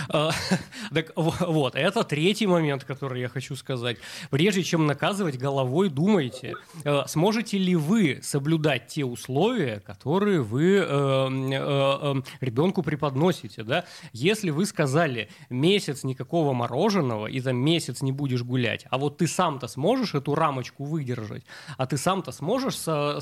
[0.08, 0.30] А,
[0.94, 3.98] Так вот, это третий момент, который я хочу сказать.
[4.30, 6.54] Прежде чем наказывать головой, думайте,
[6.84, 13.62] э, сможете ли вы соблюдать те условия, которые вы э, э, э, ребенку преподносите.
[13.62, 13.84] Да?
[14.12, 19.26] Если вы сказали месяц никакого мороженого и там месяц не будешь гулять, а вот ты
[19.26, 21.44] сам-то сможешь эту рамочку выдержать,
[21.76, 23.18] а ты сам-то сможешь со-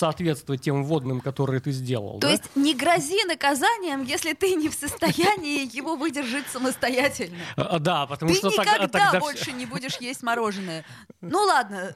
[0.00, 2.14] соответствовать тем вводным, которые ты сделал.
[2.18, 2.30] То да?
[2.32, 7.36] есть не грози наказанием, если ты не в состоянии его выдержать самостоятельно.
[7.56, 10.84] А, Да, потому Ты что тог- никогда тогда больше не будешь есть мороженое.
[11.20, 11.94] Ну ладно,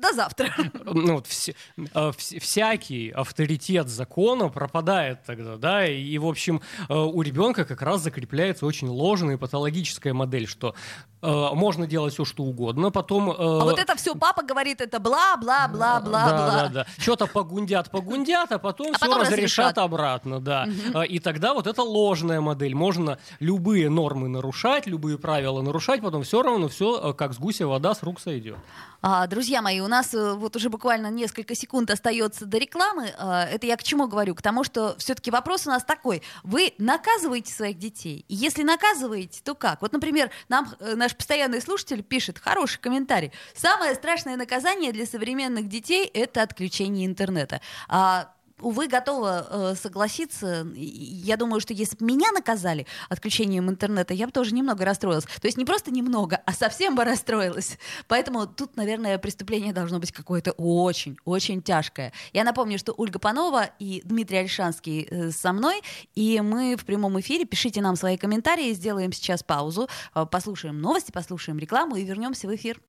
[0.00, 0.54] до завтра.
[0.84, 6.94] ну, вот вс- э, вс- всякий авторитет закона пропадает тогда, да, и, в общем, э,
[6.94, 10.74] у ребенка как раз закрепляется очень ложная и патологическая модель, что
[11.15, 11.15] э,
[11.54, 13.30] можно делать все, что угодно, потом...
[13.30, 16.30] э, А вот это все папа говорит, это бла-бла-бла-бла-бла.
[16.30, 16.86] да, да, да.
[16.98, 19.78] Что-то погундят, погундят, а потом А все потом разрешат разрешат.
[19.78, 20.66] обратно, да.
[21.08, 22.74] И тогда вот это ложная модель.
[22.74, 27.94] Можно любые нормы нарушать, любые правила нарушать, потом все равно все как с гуся вода
[27.94, 28.56] с рук сойдет.
[29.02, 33.12] А, друзья мои, у нас э, вот уже буквально несколько секунд остается до рекламы.
[33.18, 34.34] А, это я к чему говорю?
[34.34, 36.22] К тому, что все-таки вопрос у нас такой.
[36.42, 38.24] Вы наказываете своих детей?
[38.28, 39.82] Если наказываете, то как?
[39.82, 43.32] Вот, например, нам э, наш постоянный слушатель пишет хороший комментарий.
[43.54, 47.60] Самое страшное наказание для современных детей– это отключение интернета.
[47.88, 48.30] А,
[48.62, 50.66] Увы, готова э, согласиться.
[50.74, 55.24] Я думаю, что если бы меня наказали отключением интернета, я бы тоже немного расстроилась.
[55.24, 57.78] То есть не просто немного, а совсем бы расстроилась.
[58.08, 62.14] Поэтому тут, наверное, преступление должно быть какое-то очень, очень тяжкое.
[62.32, 65.82] Я напомню, что Ольга Панова и Дмитрий Альшанский э, со мной,
[66.14, 67.44] и мы в прямом эфире.
[67.44, 72.54] Пишите нам свои комментарии, сделаем сейчас паузу, э, послушаем новости, послушаем рекламу и вернемся в
[72.54, 72.80] эфир.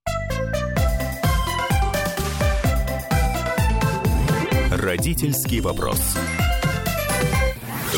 [4.78, 6.00] Родительский вопрос.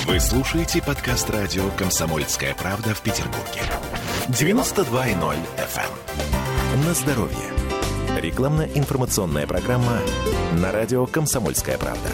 [0.07, 3.63] Вы слушаете подкаст радио «Комсомольская правда» в Петербурге.
[4.29, 6.85] 92.0 FM.
[6.85, 7.37] На здоровье.
[8.21, 9.99] Рекламно-информационная программа
[10.53, 12.09] на радио «Комсомольская правда».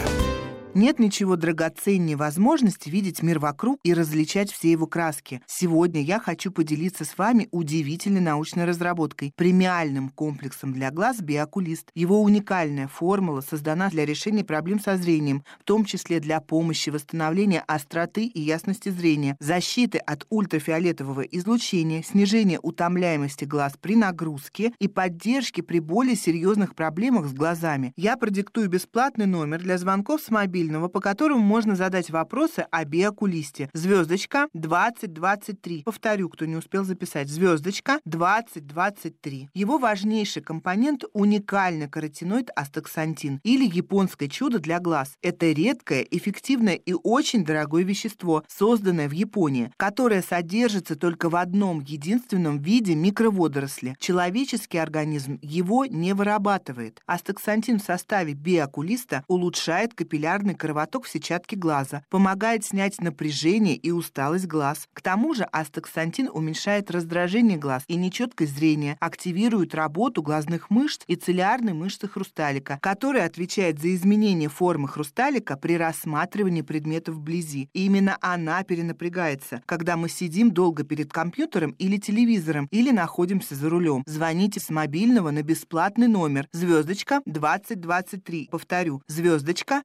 [0.76, 5.40] Нет ничего драгоценнее возможности видеть мир вокруг и различать все его краски.
[5.46, 11.88] Сегодня я хочу поделиться с вами удивительной научной разработкой– премиальным комплексом для глаз «Биокулист».
[11.94, 17.64] Его уникальная формула создана для решения проблем со зрением, в том числе для помощи восстановления
[17.66, 25.62] остроты и ясности зрения, защиты от ультрафиолетового излучения, снижения утомляемости глаз при нагрузке и поддержки
[25.62, 27.94] при более серьезных проблемах с глазами.
[27.96, 32.84] Я продиктую бесплатный номер для звонков с мобильного мобильного, по которому можно задать вопросы о
[32.84, 33.70] биокулисте.
[33.72, 35.82] Звездочка 2023.
[35.84, 37.28] Повторю, кто не успел записать.
[37.28, 39.48] Звездочка 2023.
[39.54, 45.16] Его важнейший компонент– уникальный каротиноид астаксантин или японское чудо для глаз.
[45.22, 51.80] Это редкое, эффективное и очень дорогое вещество, созданное в Японии, которое содержится только в одном
[51.80, 53.94] единственном виде микроводоросли.
[54.00, 57.00] Человеческий организм его не вырабатывает.
[57.06, 64.46] Астаксантин в составе биокулиста улучшает капиллярный кровоток в сетчатке глаза, помогает снять напряжение и усталость
[64.46, 64.88] глаз.
[64.92, 71.16] К тому же астаксантин уменьшает раздражение глаз и нечеткость зрения, активирует работу глазных мышц и
[71.16, 77.68] цилиарной мышцы хрусталика, которая отвечает за изменение формы хрусталика при рассматривании предметов вблизи.
[77.72, 83.68] И именно она перенапрягается, когда мы сидим долго перед компьютером или телевизором или находимся за
[83.68, 84.02] рулем.
[84.06, 88.48] Звоните с мобильного на бесплатный номер звездочка 2023.
[88.50, 89.82] Повторю, звездочка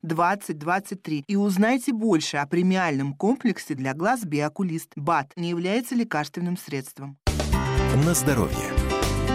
[0.61, 1.25] 2023.
[1.27, 4.91] И узнайте больше о премиальном комплексе для глаз Биокулист.
[4.95, 7.17] БАТ не является лекарственным средством.
[8.05, 8.69] На здоровье.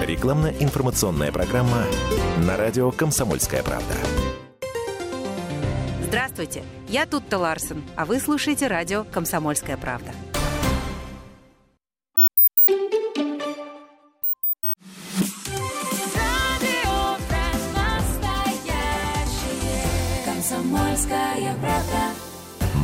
[0.03, 1.85] Рекламно-информационная программа
[2.47, 3.95] на радио «Комсомольская правда».
[6.03, 10.13] Здравствуйте, я Тутта Ларсен, а вы слушаете радио «Комсомольская правда».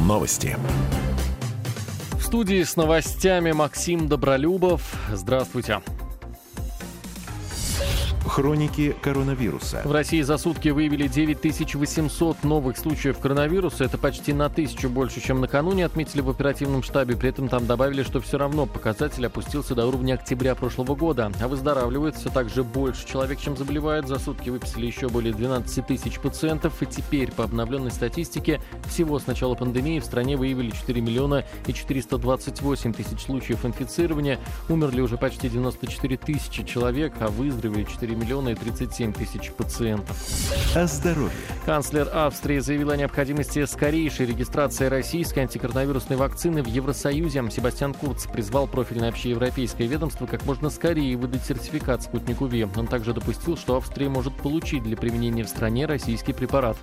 [0.06, 0.56] Новости.
[2.12, 4.94] В студии с новостями Максим Добролюбов.
[5.12, 5.80] Здравствуйте.
[8.32, 9.82] Хроники коронавируса.
[9.84, 13.84] В России за сутки выявили 9800 новых случаев коронавируса.
[13.84, 17.14] Это почти на тысячу больше, чем накануне, отметили в оперативном штабе.
[17.14, 21.30] При этом там добавили, что все равно показатель опустился до уровня октября прошлого года.
[21.42, 24.08] А выздоравливает все так же больше человек, чем заболевает.
[24.08, 26.82] За сутки выписали еще более 12 тысяч пациентов.
[26.82, 31.74] И теперь, по обновленной статистике, всего с начала пандемии в стране выявили 4 миллиона и
[31.74, 34.38] 428 тысяч случаев инфицирования.
[34.70, 40.16] Умерли уже почти 94 тысячи человек, а выздоровели 4 миллиона и 37 тысяч пациентов.
[40.74, 41.30] О здоровье.
[41.66, 47.42] Канцлер Австрии заявила о необходимости скорейшей регистрации российской антикоронавирусной вакцины в Евросоюзе.
[47.50, 52.66] Себастьян Курц призвал профильное общеевропейское ведомство как можно скорее выдать сертификат спутнику ВИ.
[52.76, 56.76] Он также допустил, что Австрия может получить для применения в стране российский препарат.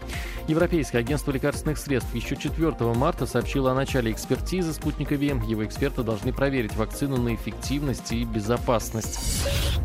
[0.48, 5.34] Европейское агентство лекарственных средств еще 4 марта сообщило о начале экспертизы спутника ВИ.
[5.48, 9.20] Его эксперты должны проверить вакцину на эффективность и безопасность.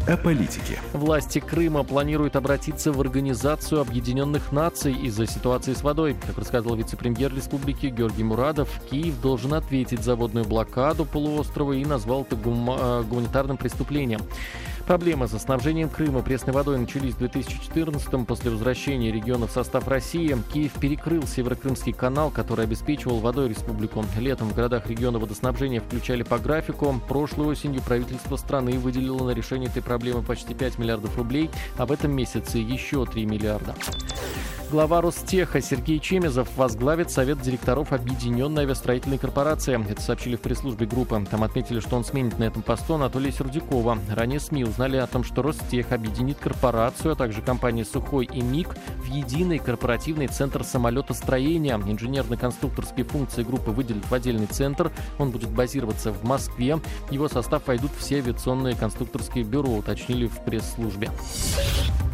[0.06, 0.78] О политике.
[0.92, 6.16] Власти Крыма планируют обратиться в Организацию Объединенных Наций из-за ситуации с водой.
[6.26, 12.22] Как рассказал вице-премьер республики Георгий Мурадов, Киев должен ответить за водную блокаду полуострова и назвал
[12.22, 14.20] это гум- гуманитарным преступлением.
[14.86, 20.36] Проблемы со снабжением Крыма пресной водой начались в 2014-м после возвращения региона в состав России.
[20.52, 24.04] Киев перекрыл Северокрымский канал, который обеспечивал водой республику.
[24.18, 27.00] Летом в городах региона водоснабжения включали по графику.
[27.08, 31.92] Прошлой осенью правительство страны выделило на решение этой проблемы почти 5 миллиардов рублей, а в
[31.92, 33.74] этом месяце еще 3 миллиарда.
[34.70, 39.78] Глава Ростеха Сергей Чемезов возглавит Совет директоров Объединенной авиастроительной корпорации.
[39.88, 41.22] Это сообщили в пресс-службе группы.
[41.30, 43.98] Там отметили, что он сменит на этом посту Анатолия Сердюкова.
[44.10, 48.68] Ранее СМИ узнали о том, что Ростех объединит корпорацию, а также компании «Сухой» и МИГ
[48.96, 51.76] в единый корпоративный центр самолетостроения.
[51.76, 54.90] Инженерно-конструкторские функции группы выделят в отдельный центр.
[55.18, 56.76] Он будет базироваться в Москве.
[57.08, 61.10] В его состав войдут все авиационные конструкторские бюро, уточнили в пресс-службе.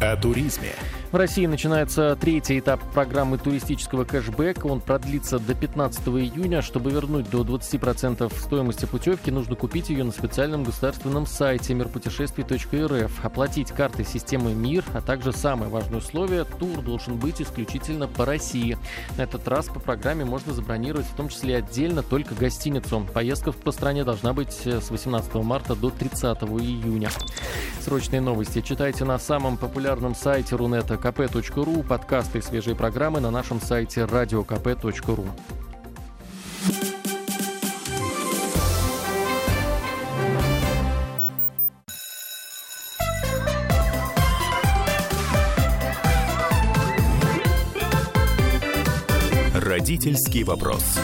[0.01, 0.73] О туризме.
[1.11, 4.65] В России начинается третий этап программы туристического кэшбэка.
[4.65, 6.61] Он продлится до 15 июня.
[6.61, 13.71] Чтобы вернуть до 20% стоимости путевки, нужно купить ее на специальном государственном сайте мирпутешествий.рф, оплатить
[13.71, 18.77] картой системы МИР, а также самое важное условие– тур должен быть исключительно по России.
[19.17, 23.07] На этот раз по программе можно забронировать в том числе отдельно только гостиницу.
[23.13, 27.09] Поездка по стране должна быть с 18 марта до 30 июня.
[27.79, 31.83] Срочные новости читайте на самом популярном сайте Рунета kp.ru,
[32.31, 35.29] подкасты и свежие программы на нашем сайте radiokp.ru.
[49.53, 50.97] Родительский вопрос.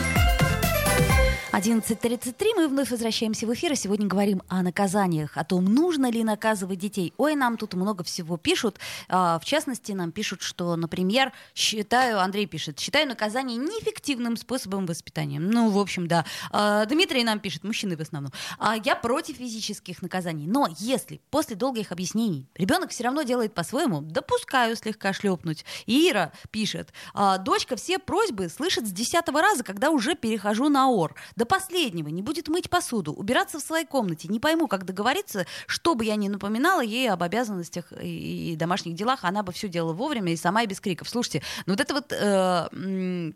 [1.54, 6.24] 11.33 мы вновь возвращаемся в эфир, и сегодня говорим о наказаниях, о том, нужно ли
[6.24, 7.14] наказывать детей.
[7.18, 8.80] Ой, нам тут много всего пишут.
[9.08, 15.40] А, в частности, нам пишут, что, например, считаю, Андрей пишет, считаю наказание неэффективным способом воспитания.
[15.40, 16.26] Ну, в общем, да.
[16.52, 18.34] А, Дмитрий нам пишет, мужчины в основном.
[18.60, 20.48] А, я против физических наказаний.
[20.48, 25.64] Но если после долгих объяснений ребенок все равно делает по-своему, допускаю слегка шлепнуть.
[25.86, 26.92] Ира пишет,
[27.40, 32.22] дочка все просьбы слышит с десятого раза, когда уже перехожу на ор до последнего не
[32.22, 34.28] будет мыть посуду, убираться в своей комнате.
[34.28, 39.44] Не пойму, как договориться, чтобы я не напоминала ей об обязанностях и, домашних делах, она
[39.44, 41.08] бы все делала вовремя и сама и без криков.
[41.08, 42.12] Слушайте, ну вот это вот...
[42.12, 43.32] Э,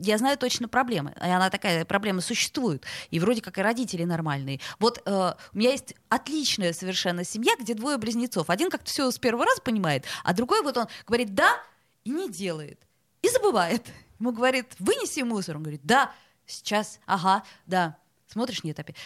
[0.00, 1.14] я знаю точно проблемы.
[1.16, 2.84] И она такая проблема существует.
[3.10, 4.60] И вроде как и родители нормальные.
[4.78, 8.50] Вот э, у меня есть отличная совершенно семья, где двое близнецов.
[8.50, 11.56] Один как-то все с первого раза понимает, а другой вот он говорит «да»
[12.04, 12.78] и не делает.
[13.22, 13.86] И забывает.
[14.20, 15.56] Ему говорит «вынеси мусор».
[15.56, 16.12] Он говорит «да»
[16.48, 17.96] сейчас, ага, да.
[18.26, 18.96] Смотришь, нет опять.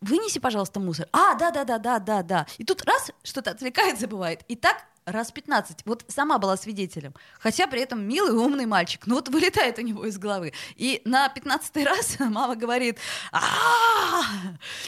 [0.00, 1.08] Вынеси, пожалуйста, мусор.
[1.12, 2.46] А, да, да, да, да, да, да.
[2.58, 4.42] И тут раз что-то отвлекает, забывает.
[4.48, 5.80] И так раз 15.
[5.84, 7.14] Вот сама была свидетелем.
[7.38, 9.06] Хотя при этом милый, умный мальчик.
[9.06, 10.52] Ну вот вылетает у него из головы.
[10.76, 12.98] И на 15 раз мама говорит,
[13.32, 14.22] а,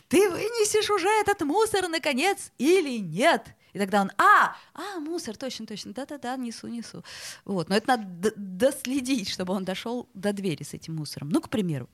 [0.09, 3.49] ты вынесешь уже этот мусор наконец или нет?
[3.75, 7.05] И тогда он, а, а, мусор, точно, точно, да-да-да, несу, несу.
[7.45, 11.29] Вот, но это надо доследить, чтобы он дошел до двери с этим мусором.
[11.29, 11.89] Ну, к примеру.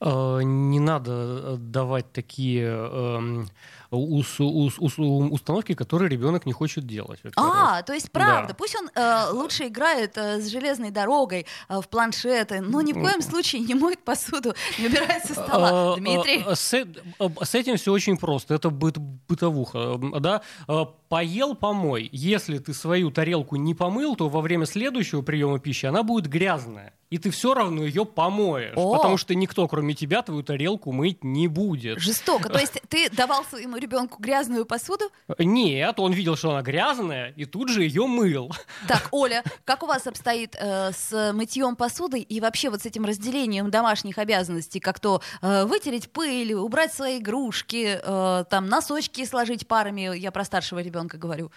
[0.00, 3.48] Э, не надо э, давать такие эм,
[3.90, 7.20] ус, ус, ус, установки, которые ребенок не хочет делать.
[7.36, 8.54] А, то есть правда, да.
[8.54, 13.00] пусть он э, лучше играет э, с железной дорогой э, в планшеты, но ни в
[13.00, 15.96] коем случае не моет посуду, не убирает со стола.
[15.96, 16.44] Дмитрий?
[16.54, 16.74] С,
[17.42, 18.54] с этим все очень просто.
[18.54, 19.98] Это быт, бытовуха.
[20.20, 20.42] Да?
[21.08, 22.08] Поел, помой.
[22.12, 26.92] Если ты свою тарелку не помыл, то во время следующего приема пищи она будет грязная.
[27.10, 28.74] И ты все равно ее помоешь.
[28.76, 28.96] О!
[28.96, 31.98] Потому что никто, кроме тебя, твою тарелку мыть не будет.
[31.98, 32.48] Жестоко.
[32.50, 35.04] То есть ты давал своему ребенку грязную посуду?
[35.38, 38.52] Нет, он видел, что она грязная, и тут же ее мыл.
[38.86, 43.04] Так, Оля, как у вас обстоит э, с мытьем посуды и вообще вот с этим
[43.04, 49.66] разделением домашних обязанностей, как то э, вытереть пыль, убрать свои игрушки, э, там носочки сложить
[49.66, 51.50] парами, я про старшего ребенка говорю.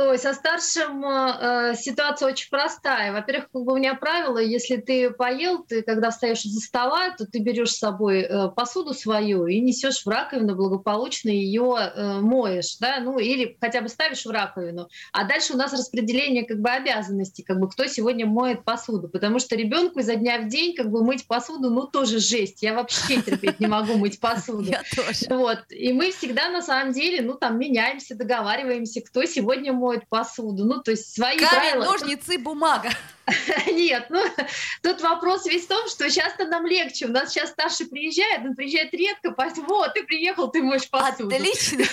[0.00, 3.12] Ой, со старшим э, ситуация очень простая.
[3.12, 7.26] Во-первых, как бы у меня правило, если ты поел, ты когда встаешь из-за стола, то
[7.26, 12.76] ты берешь с собой э, посуду свою и несешь в раковину, благополучно ее э, моешь,
[12.78, 14.88] да, ну или хотя бы ставишь в раковину.
[15.12, 19.40] А дальше у нас распределение как бы обязанностей, как бы кто сегодня моет посуду, потому
[19.40, 22.62] что ребенку изо дня в день как бы мыть посуду, ну тоже жесть.
[22.62, 24.62] Я вообще терпеть не могу мыть посуду.
[24.62, 25.26] Я тоже.
[25.28, 25.64] Вот.
[25.70, 30.64] И мы всегда на самом деле, ну там меняемся, договариваемся, кто сегодня моет посуду.
[30.64, 31.84] Ну, то есть свои Камень, правила.
[31.84, 32.90] ножницы, бумага.
[33.72, 34.22] Нет, ну
[34.82, 37.06] тут вопрос весь в том, что сейчас-то нам легче.
[37.06, 41.34] У нас сейчас старший приезжает, он приезжает редко, поэтому вот, ты приехал, ты моешь посуду.
[41.34, 41.84] Отлично.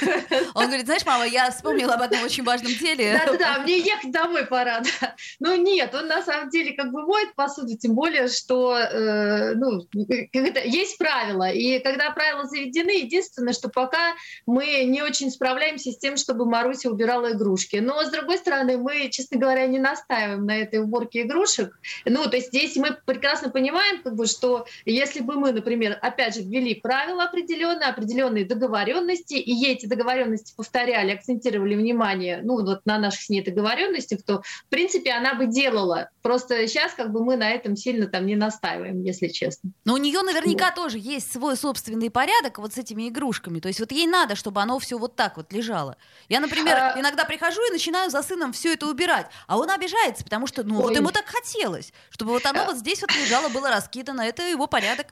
[0.53, 3.19] Он говорит, знаешь, мама, я вспомнила об одном очень важном деле.
[3.25, 4.81] Да-да-да, мне ехать домой пора.
[5.01, 5.15] Да.
[5.39, 9.87] Ну нет, он на самом деле как бы моет посуду, тем более, что э, ну,
[9.93, 11.49] есть правила.
[11.49, 14.13] И когда правила заведены, единственное, что пока
[14.45, 17.77] мы не очень справляемся с тем, чтобы Маруся убирала игрушки.
[17.77, 21.77] Но, с другой стороны, мы, честно говоря, не настаиваем на этой уборке игрушек.
[22.05, 26.35] Ну, то есть здесь мы прекрасно понимаем, как бы, что если бы мы, например, опять
[26.35, 32.97] же, ввели правила определенные, определенные договоренности, и эти договоренности повторяли, акцентировали внимание, ну, вот на
[32.97, 36.09] наших с ней договоренностях, то, в принципе, она бы делала.
[36.21, 39.71] Просто сейчас, как бы, мы на этом сильно там не настаиваем, если честно.
[39.83, 40.75] Но у нее наверняка вот.
[40.75, 43.59] тоже есть свой собственный порядок вот с этими игрушками.
[43.59, 45.97] То есть вот ей надо, чтобы оно все вот так вот лежало.
[46.29, 46.99] Я, например, а...
[46.99, 50.77] иногда прихожу и начинаю за сыном все это убирать, а он обижается, потому что, ну,
[50.77, 50.83] Ой.
[50.83, 54.67] вот ему так хотелось, чтобы вот оно вот здесь вот лежало, было раскидано, это его
[54.67, 55.07] порядок.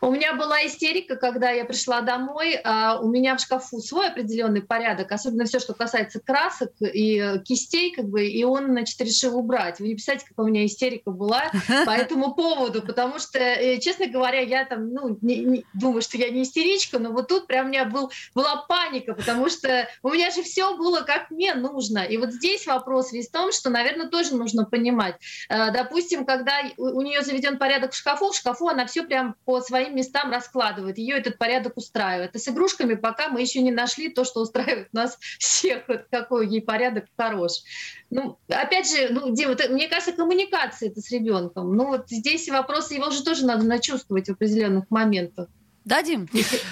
[0.00, 2.60] У меня была истерика, когда я пришла домой.
[2.64, 7.92] А у меня в шкафу свой определенный порядок, особенно все, что касается красок и кистей,
[7.92, 9.80] как бы, и он, значит, решил убрать.
[9.80, 11.50] Вы не представляете, какая у меня истерика была
[11.86, 16.16] по этому поводу, потому что, э, честно говоря, я там, ну, не, не, думаю, что
[16.18, 20.10] я не истеричка, но вот тут прям у меня был, была паника, потому что у
[20.10, 22.00] меня же все было как мне нужно.
[22.00, 25.16] И вот здесь вопрос весь в том, что, наверное, тоже нужно понимать.
[25.48, 29.60] Э, допустим, когда у нее заведен порядок в шкафу, в шкафу она все прям по
[29.72, 30.98] своим местам раскладывает.
[30.98, 32.34] Ее этот порядок устраивает.
[32.34, 35.84] И с игрушками пока мы еще не нашли то, что устраивает нас всех.
[35.88, 37.62] Вот какой ей порядок хорош.
[38.10, 41.74] Ну, опять же, ну, Дима, это, мне кажется, коммуникация это с ребенком.
[41.74, 45.48] Ну, вот здесь вопрос, его же тоже надо начувствовать в определенных моментах.
[45.84, 46.28] Да, Дим?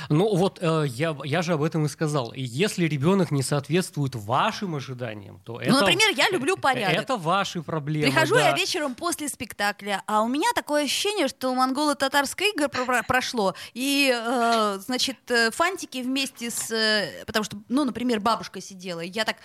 [0.09, 2.33] Ну вот э, я, я же об этом и сказал.
[2.35, 5.71] Если ребенок не соответствует вашим ожиданиям, то это...
[5.71, 7.03] Ну, например, я люблю порядок.
[7.03, 8.07] Это ваши проблемы.
[8.07, 8.51] Прихожу да.
[8.51, 14.13] я вечером после спектакля, а у меня такое ощущение, что монголо-татарское про- про- прошло, и,
[14.15, 16.71] э, значит, э, фантики вместе с...
[16.71, 19.37] э, потому что, ну, например, бабушка сидела, и я так...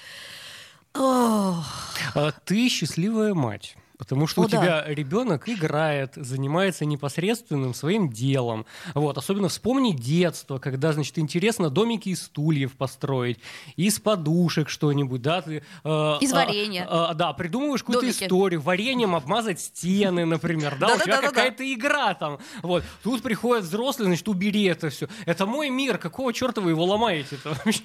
[0.93, 1.65] Ох.
[2.13, 3.75] А Ты счастливая мать.
[3.97, 4.57] Потому что О, у да.
[4.57, 8.65] тебя ребенок играет, занимается непосредственным своим делом.
[8.93, 9.17] Вот.
[9.17, 13.39] Особенно вспомни детство, когда, значит, интересно домики из стульев построить,
[13.77, 15.63] из подушек что-нибудь, да, ты...
[15.83, 16.87] э, Из а, варенья.
[16.89, 22.39] а, да, придумываешь какую-то историю, вареньем обмазать стены, например, да, у тебя какая-то игра там.
[22.63, 22.83] Вот.
[23.03, 25.07] Тут приходят взрослые, значит, убери это все.
[25.25, 27.83] Это мой мир, какого черта вы его ломаете-то вообще?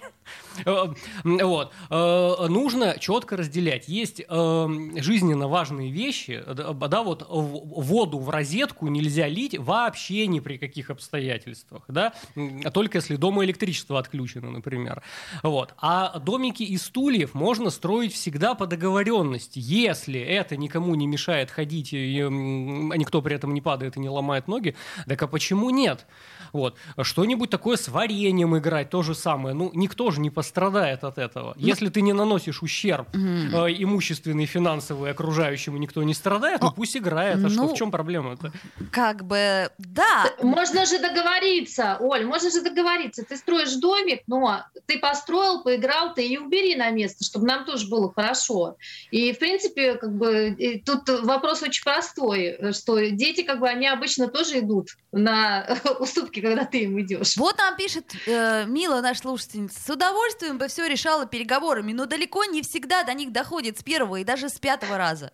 [0.64, 0.86] Э,
[1.24, 1.72] Вот.
[1.88, 3.86] Э, Нужно четко разделять.
[3.88, 5.99] Есть э, жизненно важные вещи.
[6.46, 11.84] Да, да, вот воду в розетку нельзя лить вообще ни при каких обстоятельствах.
[11.88, 12.12] Да?
[12.36, 15.02] М, Только если дома электричество отключено, например.
[15.42, 15.74] Вот.
[15.78, 19.58] А домики из стульев можно строить всегда по договоренности.
[19.62, 24.48] Если это никому не мешает ходить, и никто при этом не падает и не ломает
[24.48, 24.74] ноги,
[25.06, 26.06] так а почему нет?
[26.52, 26.76] Вот.
[27.00, 29.54] Что-нибудь такое с вареньем играть, то же самое.
[29.54, 31.54] Ну, никто же не пострадает от этого.
[31.56, 37.44] Если ты не наносишь ущерб э, имущественный, финансовый окружающему, никто не страдает, ну пусть играет.
[37.44, 38.52] А что, ну, в чем проблема-то?
[38.90, 43.24] Как бы, да, Можно же договориться, Оль, можно же договориться.
[43.24, 47.88] Ты строишь домик, но ты построил, поиграл, ты и убери на место, чтобы нам тоже
[47.88, 48.76] было хорошо.
[49.10, 54.28] И, в принципе, как бы тут вопрос очень простой, что дети, как бы, они обычно
[54.28, 57.36] тоже идут на уступки, когда ты им идешь.
[57.36, 62.44] Вот нам пишет э, Мила, наша слушательница, с удовольствием бы все решала переговорами, но далеко
[62.44, 65.32] не всегда до них доходит с первого и даже с пятого раза.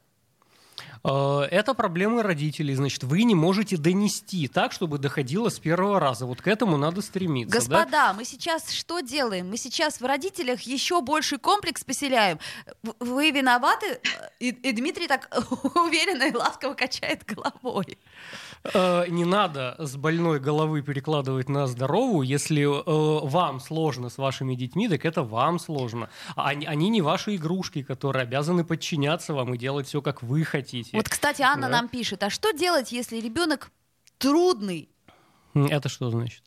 [1.05, 2.75] Э, Это проблемы родителей.
[2.75, 6.27] Значит, вы не можете донести так, чтобы доходило с первого раза.
[6.27, 7.53] Вот к этому надо стремиться.
[7.53, 7.59] да?
[7.59, 9.49] Господа, мы сейчас что делаем?
[9.49, 12.39] Мы сейчас в родителях еще больший комплекс поселяем.
[12.99, 14.01] Вы виноваты?
[14.41, 15.29] И, и Дмитрий так
[15.75, 17.99] уверенно и ласково качает головой.
[18.75, 22.27] Э, не надо с больной головы перекладывать на здоровую.
[22.27, 26.09] Если э, вам сложно с вашими детьми, так это вам сложно.
[26.35, 30.45] А Они, они не ваши игрушки, которые обязаны подчиняться вам и делать все, как вы
[30.45, 30.97] хотите.
[30.97, 31.73] Вот, кстати, Анна Да.
[31.81, 33.71] нам пишет, а что делать, если ребенок
[34.19, 34.89] трудный?
[35.55, 36.43] Это что значит?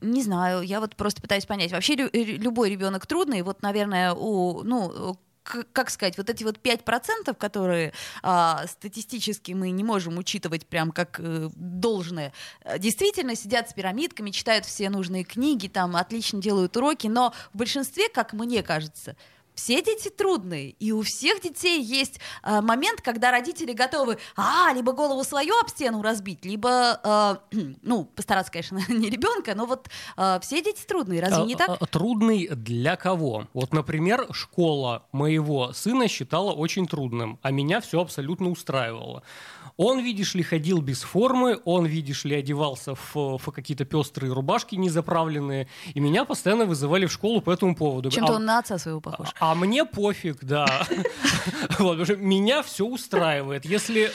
[0.00, 1.72] Не знаю, я вот просто пытаюсь понять.
[1.72, 5.16] Вообще э, любой ребенок трудный, вот, наверное, у, ну,
[5.72, 7.92] как сказать, вот эти вот 5%, которые
[8.22, 12.32] а, статистически мы не можем учитывать прям как э, должное,
[12.64, 17.58] э, действительно сидят с пирамидками, читают все нужные книги, там отлично делают уроки, но в
[17.58, 19.16] большинстве, как мне кажется,
[19.56, 24.92] все дети трудные, и у всех детей есть а, момент, когда родители готовы, а, либо
[24.92, 27.40] голову свою об стену разбить, либо, а,
[27.82, 31.78] ну, постараться, конечно, не ребенка, но вот а, все дети трудные, разве не А, так?
[31.82, 33.48] а, Трудный для кого?
[33.54, 39.22] Вот, например, школа моего сына считала очень трудным, а меня все абсолютно устраивало.
[39.78, 44.74] Он, видишь ли, ходил без формы, он, видишь ли, одевался в, в какие-то пестрые рубашки
[44.74, 48.10] незаправленные, и меня постоянно вызывали в школу по этому поводу.
[48.10, 49.28] Чем-то А- он на отца своего похож.
[49.38, 50.86] а мне пофиг, да.
[51.78, 53.64] Вот, потому что меня все устраивает.
[53.64, 54.10] Если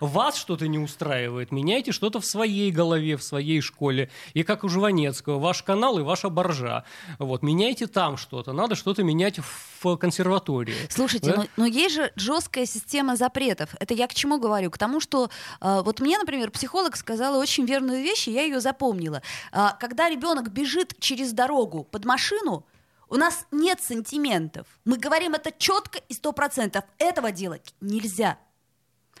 [0.00, 4.10] вас что-то не устраивает, меняйте что-то в своей голове, в своей школе.
[4.32, 6.84] И как у Жванецкого, ваш канал и ваша боржа.
[7.18, 8.52] Вот, меняйте там что-то.
[8.52, 10.74] Надо что-то менять в консерватории.
[10.88, 11.36] Слушайте, Да?
[11.36, 13.74] но, но есть же жесткая система запретов.
[13.80, 14.70] Это я к чему говорю?
[14.70, 18.60] К тому, что э, вот мне, например, психолог сказала очень верную вещь, и я ее
[18.60, 19.22] запомнила.
[19.52, 22.64] А, когда ребенок бежит через дорогу под машину,
[23.10, 24.66] у нас нет сантиментов.
[24.84, 26.84] Мы говорим это четко и сто процентов.
[26.98, 28.38] Этого делать нельзя.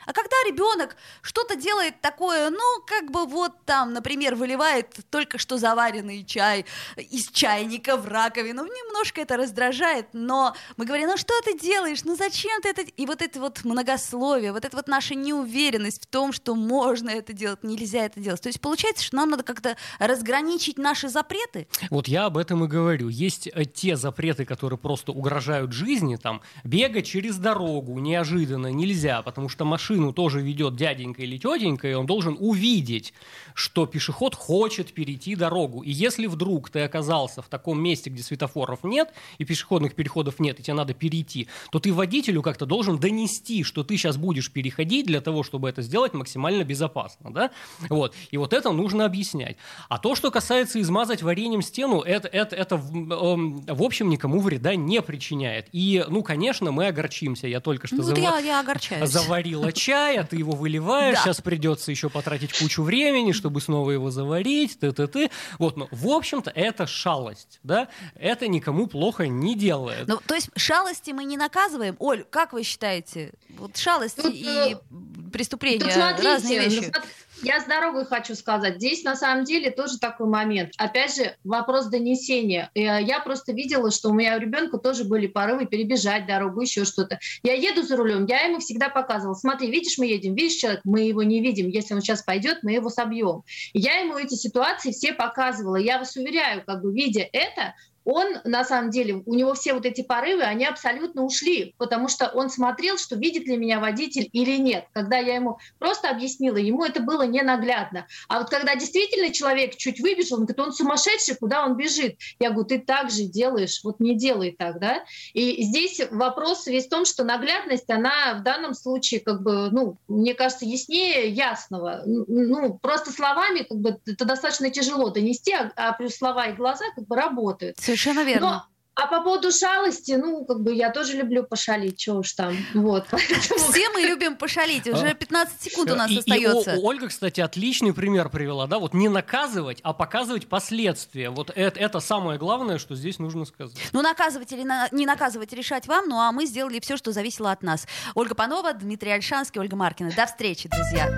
[0.06, 5.58] А когда ребенок что-то делает такое, ну, как бы вот там, например, выливает только что
[5.58, 6.64] заваренный чай
[6.96, 12.16] из чайника в раковину, немножко это раздражает, но мы говорим, ну что ты делаешь, ну
[12.16, 12.82] зачем ты это...
[12.82, 17.32] И вот это вот многословие, вот это вот наша неуверенность в том, что можно это
[17.32, 18.40] делать, нельзя это делать.
[18.40, 21.68] То есть получается, что нам надо как-то разграничить наши запреты.
[21.90, 23.08] Вот я об этом и говорю.
[23.08, 29.48] Есть э, те запреты, которые просто угрожают жизни, там, бегать через дорогу неожиданно нельзя, потому
[29.48, 33.12] что машину тоже ведет дяденька или тетенька, и он должен увидеть,
[33.54, 35.82] что пешеход хочет перейти дорогу.
[35.82, 40.60] И если вдруг ты оказался в таком месте, где светофоров нет, и пешеходных переходов нет,
[40.60, 45.06] и тебе надо перейти, то ты водителю как-то должен донести, что ты сейчас будешь переходить
[45.06, 47.32] для того, чтобы это сделать максимально безопасно.
[47.32, 47.50] Да?
[47.88, 48.14] Вот.
[48.30, 49.56] И вот это нужно объяснять.
[49.88, 54.40] А то, что касается измазать вареньем стену, это, это, это в, эм, в общем никому
[54.40, 55.68] вреда не причиняет.
[55.72, 57.48] И, ну, конечно, мы огорчимся.
[57.48, 59.10] Я только что Ну, зава- я, я огорчаюсь.
[59.10, 61.22] заварила чай, а ты его выливаешь, Да.
[61.24, 65.30] сейчас придется еще потратить кучу времени, чтобы снова его заварить, ты-ты-ты.
[65.58, 67.88] Вот, но, в общем-то, это шалость, да?
[68.14, 70.06] Это никому плохо не делает.
[70.06, 71.96] Ну, то есть шалости мы не наказываем.
[71.98, 73.32] Оль, как вы считаете?
[73.58, 76.84] Вот шалости Тут, и э, преступления Тут смотрите, разные ну, вещи.
[76.84, 77.10] смотри,
[77.42, 78.76] я с дорогой хочу сказать.
[78.76, 80.72] Здесь на самом деле тоже такой момент.
[80.76, 82.70] Опять же, вопрос донесения.
[82.74, 86.84] Э, Я просто видела, что у меня у ребенка тоже были порывы перебежать дорогу, еще
[86.84, 87.18] что-то.
[87.42, 89.34] Я еду за рулем, я ему всегда показывала.
[89.34, 91.68] Смотри, видишь, мы едем, видишь человек, мы его не видим.
[91.68, 93.42] Если он сейчас пойдет, мы его собьем.
[93.72, 95.76] Я ему эти ситуации все показывала.
[95.76, 97.74] Я вас уверяю, как бы видя это,
[98.10, 102.28] он, на самом деле, у него все вот эти порывы, они абсолютно ушли, потому что
[102.28, 104.86] он смотрел, что видит ли меня водитель или нет.
[104.92, 108.08] Когда я ему просто объяснила, ему это было ненаглядно.
[108.28, 112.16] А вот когда действительно человек чуть выбежал, он говорит, он сумасшедший, куда он бежит?
[112.40, 115.04] Я говорю, ты так же делаешь, вот не делай так, да?
[115.32, 119.98] И здесь вопрос весь в том, что наглядность, она в данном случае, как бы, ну,
[120.08, 122.02] мне кажется, яснее ясного.
[122.06, 126.86] Ну, просто словами, как бы, это достаточно тяжело донести, а, а плюс слова и глаза,
[126.96, 127.78] как бы, работают.
[127.78, 128.40] Совершенно верно.
[128.40, 128.64] Но,
[128.96, 132.54] а по поводу шалости, ну, как бы я тоже люблю пошалить, чего уж там.
[132.74, 133.06] Вот.
[133.10, 134.86] Поэтому- Все мы любим пошалить.
[134.88, 136.74] Уже 15 секунд у нас И- и остается.
[136.74, 141.30] О- Ольга, кстати, отличный пример привела, да, вот не наказывать, а показывать последствия.
[141.30, 143.76] Вот это, это самое главное, что здесь нужно сказать.
[143.92, 146.06] Ну, наказывать или на- не наказывать, решать вам.
[146.08, 147.86] Ну, а мы сделали все, что зависело от нас.
[148.14, 150.10] Ольга Панова, Дмитрий Альшанский, Ольга Маркина.
[150.14, 151.08] До встречи, друзья.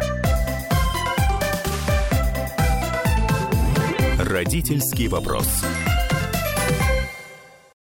[4.19, 5.47] Родительский вопрос.